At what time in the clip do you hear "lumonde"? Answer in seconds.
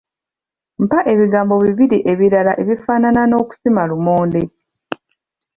3.89-4.41